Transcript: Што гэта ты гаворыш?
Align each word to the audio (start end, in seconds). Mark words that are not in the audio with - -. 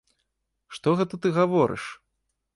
Што 0.77 0.89
гэта 1.03 1.21
ты 1.27 1.33
гаворыш? 1.37 1.85